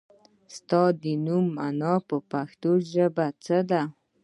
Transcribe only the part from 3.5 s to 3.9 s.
ده؟